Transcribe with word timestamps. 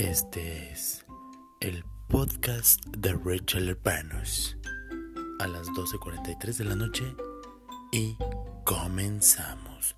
Este 0.00 0.72
es 0.72 1.04
el 1.60 1.84
podcast 2.08 2.82
de 2.86 3.12
Rachel 3.12 3.68
Hermanos 3.68 4.56
a 5.40 5.46
las 5.46 5.66
12.43 5.68 6.56
de 6.56 6.64
la 6.64 6.74
noche 6.74 7.04
y 7.92 8.16
comenzamos. 8.64 9.94